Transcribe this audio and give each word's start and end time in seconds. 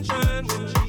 attention. 0.00 0.85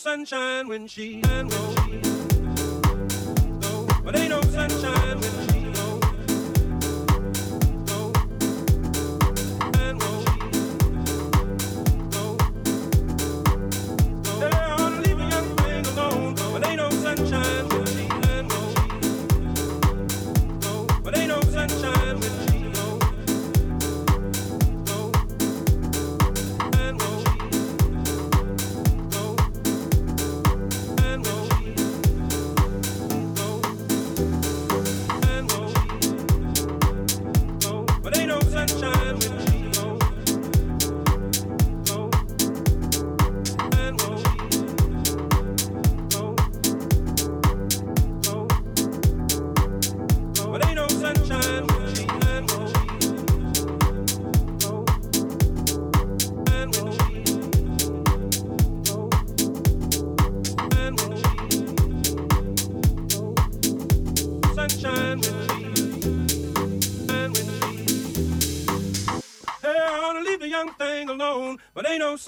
Sunshine 0.00 0.66
when 0.66 0.86
she 0.86 1.20
goes. 1.20 1.74
But 4.02 4.16
ain't 4.16 4.30
no 4.30 4.40
sunshine 4.40 5.20
when 5.20 5.46
she 5.46 5.49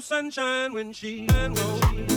Sunshine 0.00 0.72
when 0.72 0.92
she's 0.92 1.28
gone. 1.30 2.09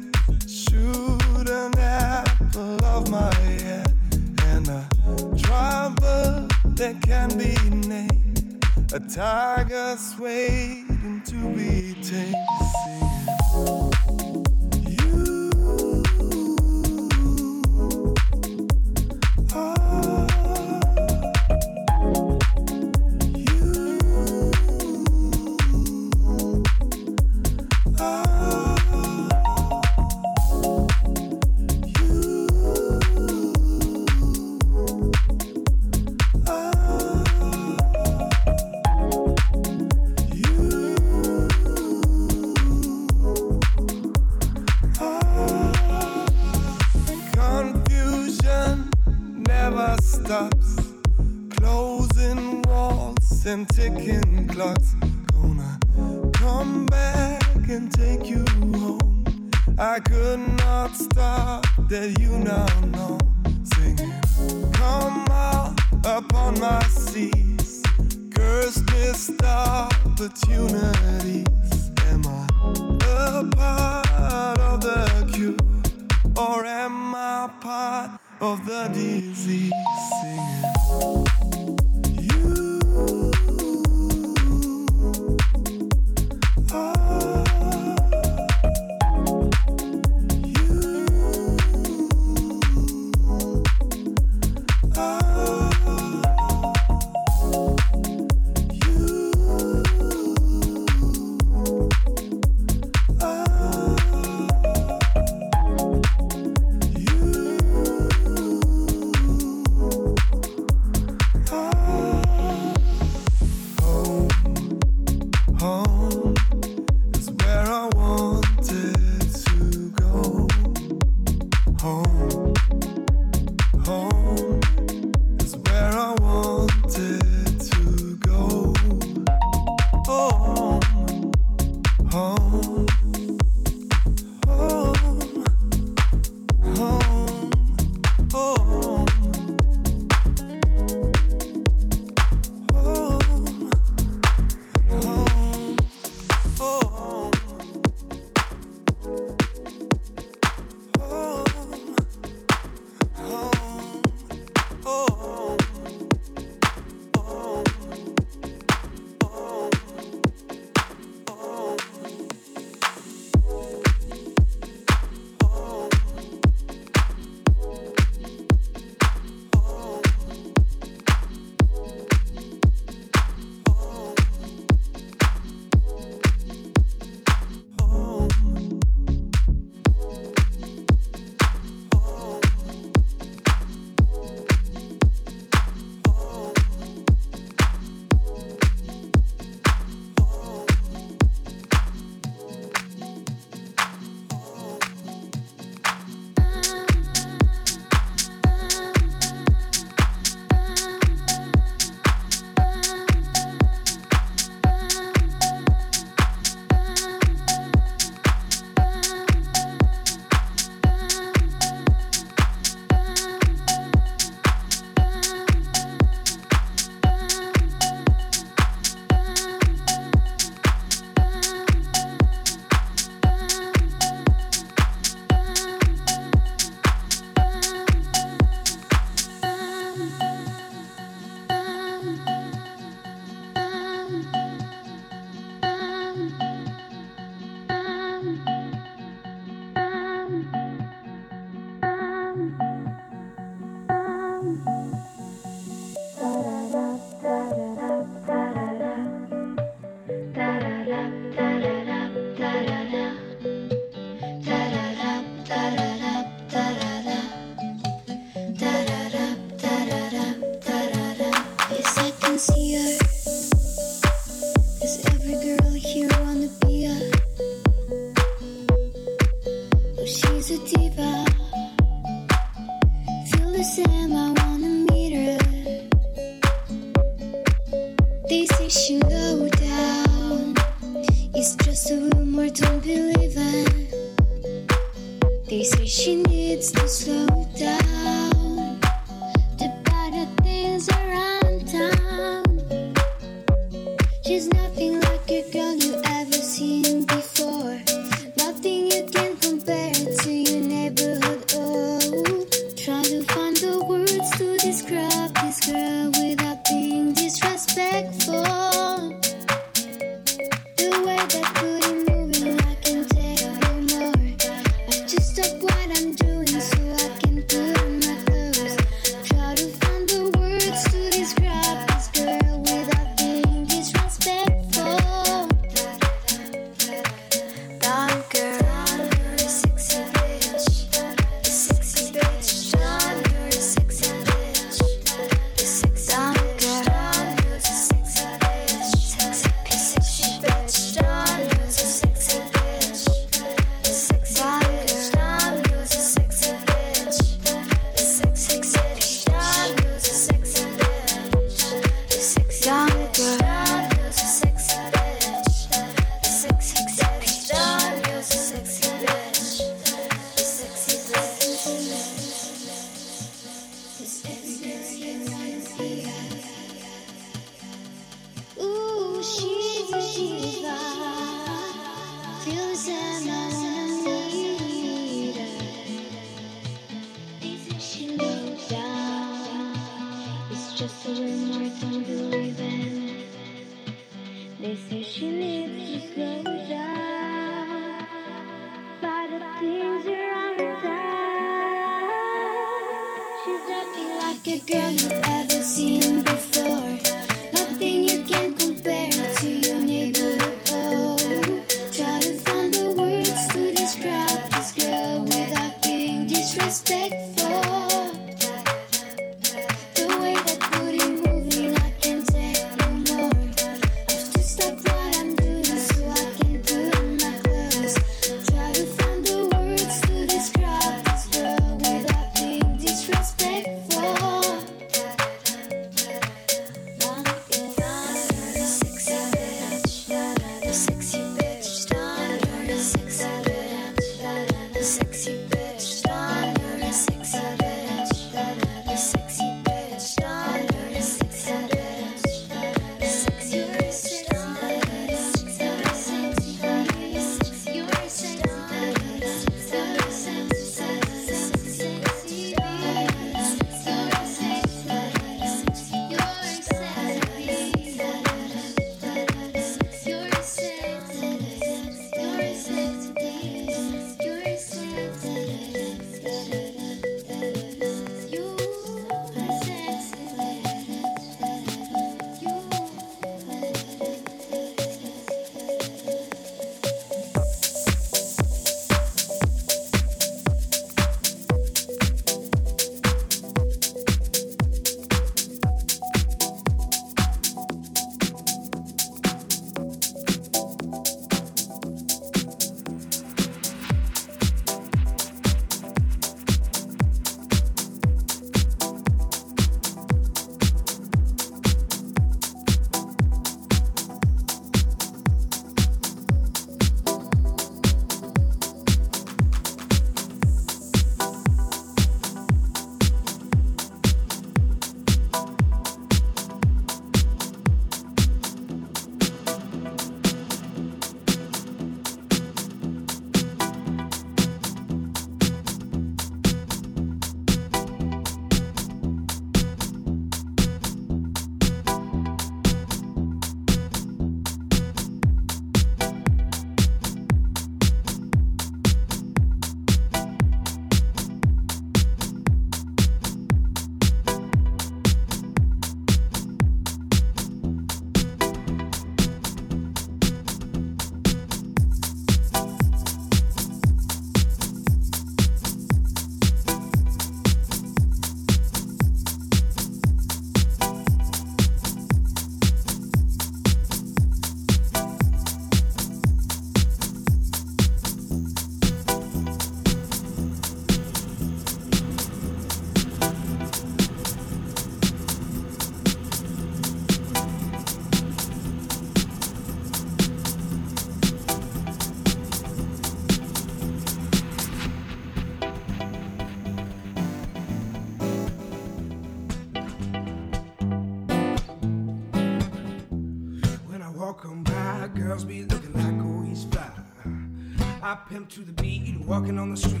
Pimp 598.31 598.47
to 598.47 598.61
the 598.61 598.71
beat, 598.71 599.19
walking 599.27 599.59
on 599.59 599.71
the 599.71 599.75
street, 599.75 600.00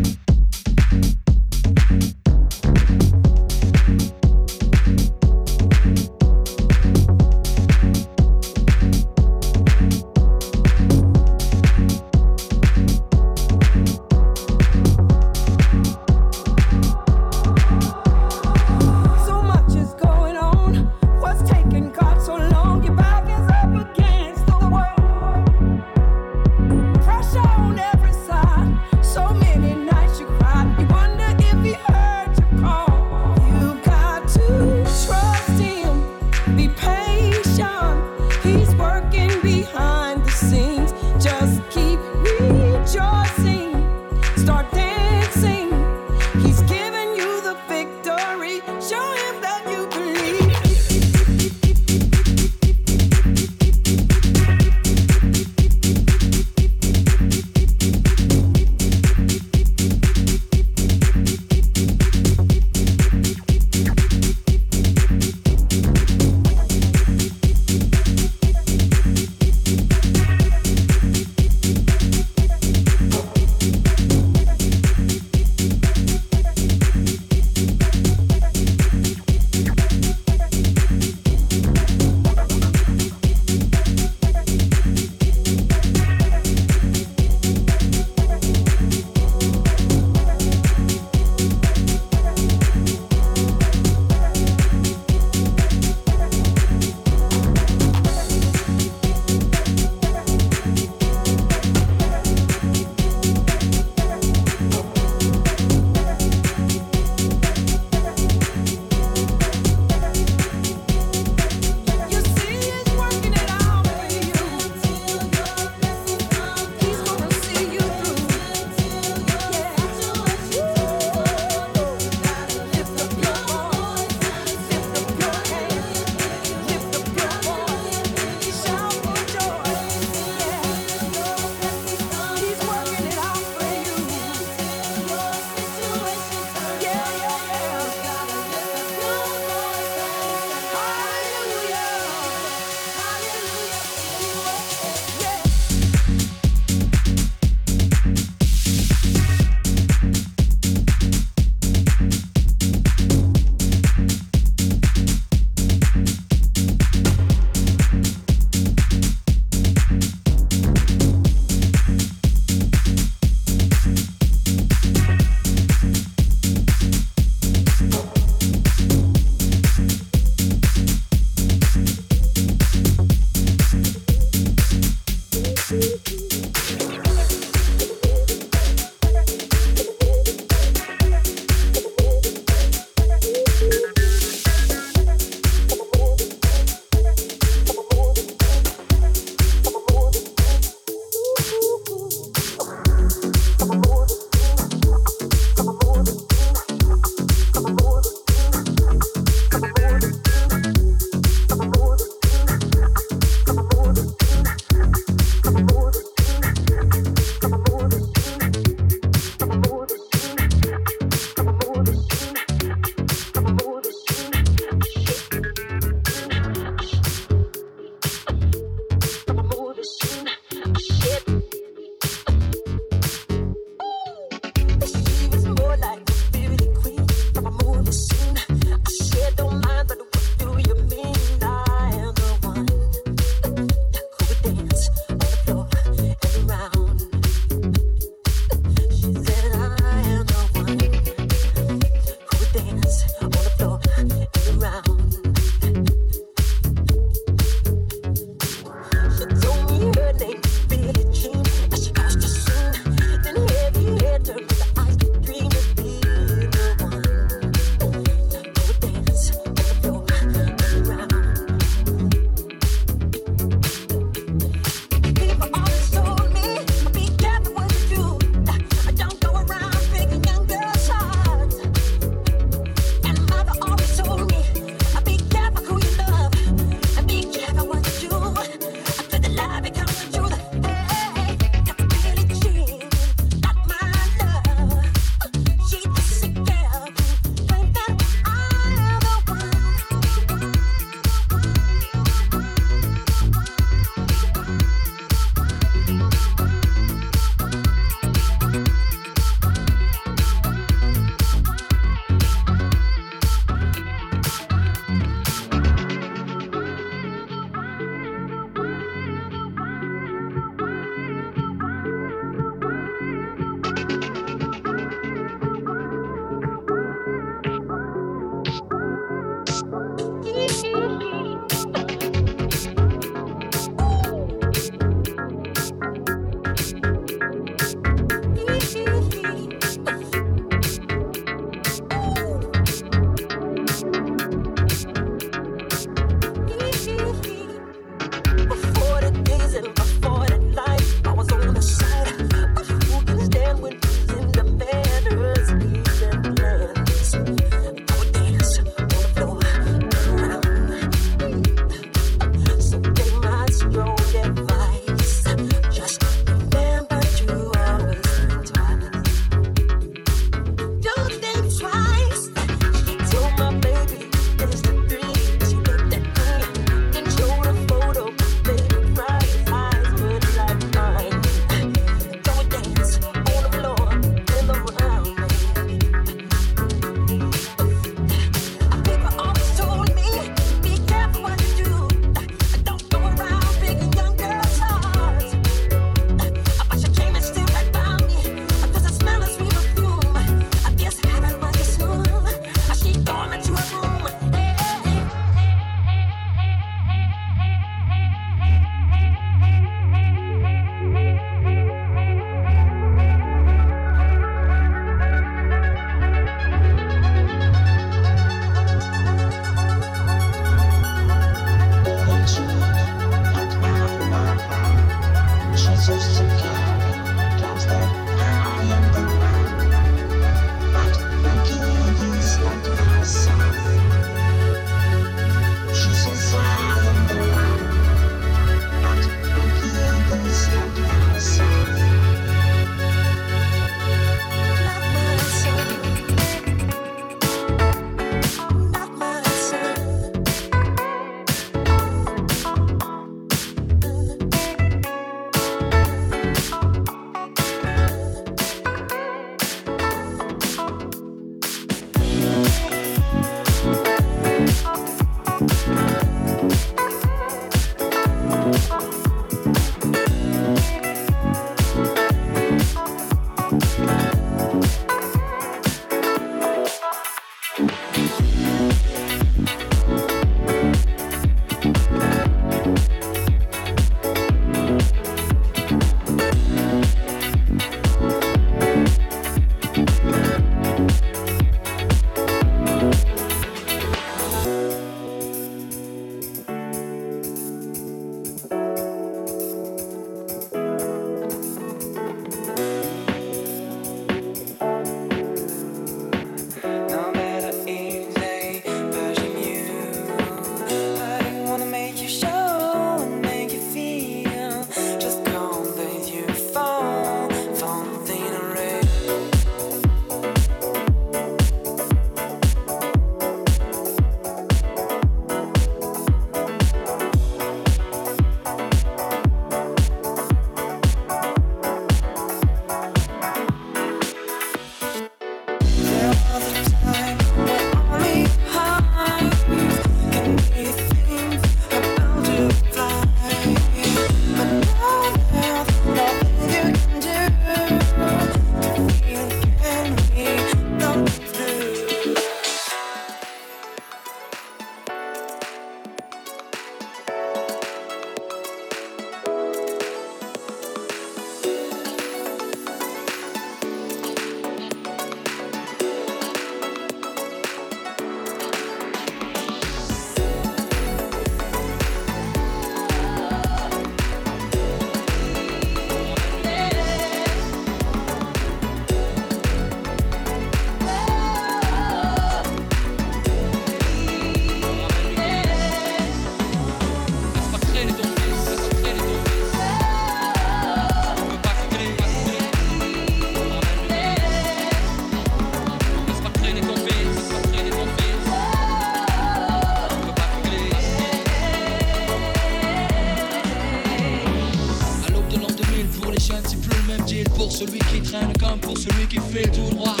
celui 597.61 597.79
qui 597.79 598.01
traîne 598.01 598.33
comme 598.39 598.59
pour 598.59 598.77
celui 598.77 599.07
qui 599.07 599.19
fait 599.19 599.47
tout 599.49 599.69
droit. 599.75 600.00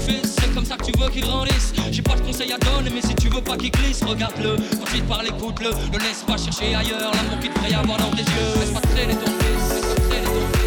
c'est 0.23 0.53
comme 0.53 0.65
ça 0.65 0.75
que 0.77 0.85
tu 0.85 0.99
veux 0.99 1.09
qu'il 1.09 1.23
grandisse. 1.23 1.73
J'ai 1.91 2.01
pas 2.01 2.15
de 2.15 2.21
conseils 2.21 2.51
à 2.51 2.57
donner, 2.57 2.89
mais 2.93 3.01
si 3.01 3.15
tu 3.15 3.29
veux 3.29 3.41
pas 3.41 3.57
qu'il 3.57 3.71
glisse, 3.71 4.03
regarde-le. 4.03 4.55
Quand 4.55 4.93
il 4.93 5.01
te 5.01 5.07
parle, 5.07 5.27
écoute-le. 5.27 5.69
Ne 5.69 5.99
laisse 5.99 6.23
pas 6.25 6.37
chercher 6.37 6.75
ailleurs 6.75 7.11
l'amour 7.13 7.39
qu'il 7.39 7.53
devrait 7.53 7.71
y 7.71 7.73
avoir 7.73 7.97
dans 7.97 8.11
tes 8.11 8.23
yeux. 8.23 8.59
Laisse 8.59 8.71
pas 8.71 8.81
traîner 8.81 9.15
ton 9.15 9.31
laisse 9.31 9.95
pas 9.95 10.01
traîner 10.01 10.25
ton 10.25 10.53
fils. 10.53 10.60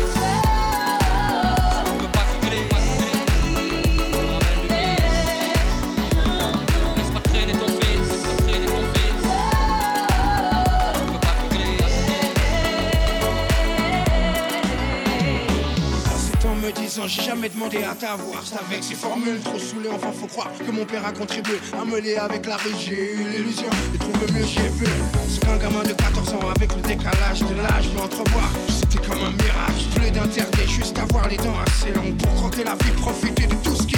Contribué 21.12 21.58
à 21.72 21.84
me 21.84 22.20
avec 22.20 22.46
la 22.46 22.56
rue. 22.56 22.70
J'ai 22.78 23.14
eu 23.14 23.24
l'illusion 23.32 23.68
de 23.92 23.98
trouver 23.98 24.32
mieux, 24.32 24.46
j'ai 24.46 24.68
vu. 24.68 24.86
C'est 25.28 25.44
qu'un 25.44 25.56
gamin 25.56 25.82
de 25.82 25.92
14 25.92 26.34
ans 26.34 26.50
avec 26.54 26.74
le 26.74 26.82
décalage 26.82 27.40
de 27.40 27.54
l'âge 27.56 27.88
peut 27.90 28.02
entrevoir. 28.02 28.50
C'était 28.68 29.04
comme 29.06 29.22
un 29.22 29.30
mirage, 29.30 29.88
plus 29.94 30.10
d'interdit, 30.10 30.68
juste 30.68 30.98
avoir 30.98 31.28
les 31.28 31.36
dents 31.36 31.58
assez 31.66 31.92
longues 31.92 32.16
pour 32.16 32.34
croquer 32.34 32.64
la 32.64 32.74
vie, 32.74 32.92
profiter 32.92 33.46
de 33.46 33.54
tout 33.56 33.74
ce 33.74 33.86
qui 33.86 33.96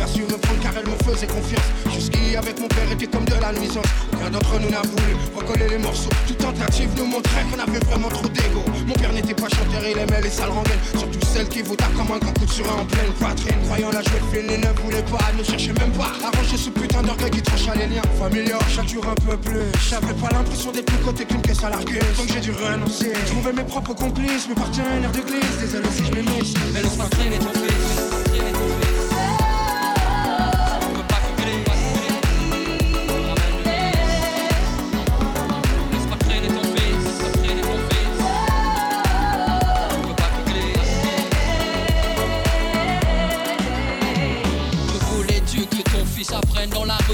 La 0.00 0.06
rue 0.06 0.12
a 0.12 0.14
su 0.14 0.22
me 0.22 0.38
prendre 0.38 0.60
car 0.62 0.72
elle 0.78 0.88
me 0.88 0.96
faisait 1.04 1.26
confiance. 1.26 1.68
Jusqu'ici 1.92 2.34
avec 2.34 2.58
mon 2.58 2.68
père 2.68 2.90
était 2.90 3.06
comme 3.06 3.24
de 3.26 3.34
la 3.34 3.52
nuisance. 3.52 3.84
Aucun 4.14 4.30
d'entre 4.30 4.58
nous 4.58 4.70
n'a 4.70 4.80
voulu 4.80 5.12
recoller 5.36 5.68
les 5.68 5.78
morceaux. 5.78 6.08
Toute 6.26 6.38
tentative 6.38 6.88
nous 6.96 7.04
montrait 7.04 7.44
qu'on 7.50 7.60
avait 7.60 7.84
vraiment 7.84 8.08
trop 8.08 8.28
d'ego. 8.28 8.64
Mon 8.86 8.94
père 8.94 9.12
n'était 9.12 9.34
pas 9.34 9.48
chanteur, 9.50 9.82
il 9.84 9.98
aimait 9.98 10.22
les 10.22 10.30
sales 10.30 10.48
rengaines. 10.48 10.80
Surtout 10.96 11.20
celles 11.26 11.48
qui 11.48 11.60
vous 11.60 11.76
tapent 11.76 11.94
comme 11.94 12.12
un 12.16 12.18
grand 12.18 12.32
coup 12.32 12.46
de 12.46 12.50
surin 12.50 12.80
en 12.80 12.86
pleine 12.86 13.12
poitrine. 13.18 13.60
Croyant 13.66 13.90
la 13.90 14.00
jouer 14.00 14.22
fine, 14.32 14.46
ne 14.46 14.80
voulait 14.80 15.04
pas, 15.04 15.26
ne 15.36 15.44
cherchait 15.44 15.74
même 15.74 15.92
pas. 15.92 16.12
Arranger 16.24 16.56
ce 16.56 16.70
putain 16.70 17.02
d'orgueil 17.02 17.30
qui 17.30 17.42
tranche 17.42 17.68
à 17.68 17.74
les 17.74 17.86
liens 17.86 18.08
familiaux. 18.18 18.64
Chaque 18.74 18.88
jour 18.88 19.04
un 19.06 19.14
peu 19.28 19.36
plus. 19.36 19.68
J'avais 19.90 20.14
pas 20.14 20.30
l'impression 20.32 20.72
d'être 20.72 20.86
plus 20.86 21.04
côté 21.04 21.26
qu'une 21.26 21.42
caisse 21.42 21.62
à 21.62 21.68
larguer. 21.68 22.00
Donc 22.16 22.26
j'ai 22.32 22.40
dû 22.40 22.52
renoncer. 22.52 23.12
Trouver 23.26 23.52
mes 23.52 23.64
propres 23.64 23.94
complices, 23.94 24.48
mes 24.48 24.54
partenaires 24.54 25.12
de 25.12 25.20
glisse. 25.20 25.58
Désolé 25.60 25.88
si 25.94 26.04
je 26.06 26.12
m'émisse. 26.14 26.54
Mais 26.72 26.80
laisse-moi 26.82 27.06
traîner 27.10 27.38
ton 27.38 27.52
fils. 27.52 27.89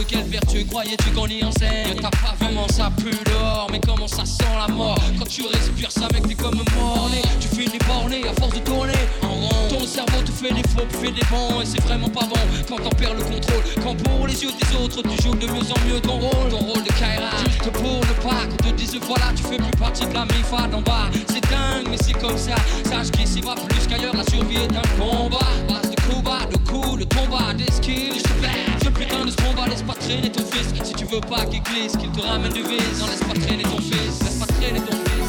Quelle 0.05 0.25
vertu 0.25 0.65
croyais-tu 0.67 1.11
qu'on 1.11 1.27
y 1.27 1.43
enseigne 1.45 1.97
T'as 2.01 2.11
pas 2.11 2.35
vraiment 2.39 2.69
ça 2.69 2.91
pue 2.97 3.17
dehors, 3.25 3.69
mais 3.71 3.81
comment 3.81 4.09
ça 4.09 4.25
sent 4.25 4.45
la 4.59 4.73
mort 4.73 4.99
Quand 5.19 5.27
tu 5.27 5.43
respires 5.47 5.91
ça 5.91 6.09
mec 6.13 6.27
t'es 6.27 6.35
comme 6.35 6.61
morné 6.77 7.23
Tu 7.41 7.49
finis 7.49 7.79
borné 7.87 8.23
à 8.29 8.33
force 8.41 8.55
de 8.55 8.61
tourner 8.61 8.93
en 9.23 9.29
rond. 9.29 9.69
Ton 9.69 9.87
cerveau 9.87 10.23
te 10.25 10.31
fait 10.31 10.53
des 10.53 10.63
faux, 10.69 10.87
fait 11.01 11.13
des 11.13 11.27
bons 11.31 11.61
Et 11.61 11.67
c'est 11.67 11.83
vraiment 11.83 12.09
pas 12.09 12.27
bon. 12.27 12.41
Quand 12.69 12.77
t'en 12.77 12.91
perds 12.91 13.15
le 13.15 13.23
contrôle 13.23 13.63
Quand 13.83 13.95
pour 14.03 14.27
les 14.27 14.43
yeux 14.43 14.51
des 14.51 14.77
autres 14.77 15.03
tu 15.03 15.23
joues 15.23 15.35
de 15.35 15.47
mieux 15.47 15.73
en 15.73 15.89
mieux 15.89 16.01
ton 16.01 16.19
rôle. 16.19 16.51
Ton 16.51 16.59
rôle 16.59 16.83
de 16.83 16.93
Kaira 16.93 17.31
Juste 17.45 17.71
pour 17.71 18.01
ne 18.01 18.23
pas 18.23 18.47
qu'on 18.47 18.57
te 18.57 18.75
dise 18.75 18.99
voilà 19.07 19.33
tu 19.35 19.43
fais 19.43 19.57
plus 19.57 19.79
partie 19.79 20.07
de 20.07 20.15
la 20.15 20.25
mifa 20.25 20.67
d'en 20.69 20.83
bas. 20.83 21.09
C'est 21.29 21.43
dingue 21.49 21.89
mais 21.91 21.99
c'est 22.01 22.15
comme 22.15 22.37
ça. 22.37 22.57
Sache 22.85 23.11
qu'ici 23.13 23.41
va 23.41 23.55
plus 23.55 23.87
qu'ailleurs 23.87 24.15
la 24.17 24.25
survie 24.31 24.57
est 24.57 24.77
un 24.77 25.01
combat. 25.01 25.39
Base 25.69 25.91
de 25.91 25.97
coups 26.03 26.23
bas, 26.23 26.47
de 26.51 26.57
coups, 26.71 26.99
de 26.99 27.15
combat, 27.15 27.55
d'esquive 27.55 28.27
Laisse 29.27 29.83
pas 29.83 29.95
traîner 29.95 30.31
ton 30.31 30.45
fils. 30.47 30.85
Si 30.85 30.95
tu 30.95 31.05
veux 31.05 31.21
pas 31.21 31.45
qu'il 31.47 31.61
glisse, 31.61 31.97
qu'il 31.97 32.11
te 32.13 32.21
ramène 32.21 32.53
du 32.53 32.63
vice. 32.63 33.01
Non 33.01 33.07
laisse 33.07 33.25
pas 33.25 33.35
traîner 33.35 33.65
ton 33.65 33.79
fils, 33.79 34.23
laisse 34.23 34.39
pas 34.39 34.47
traîner 34.47 34.79
ton 34.79 34.97
fils 34.97 35.26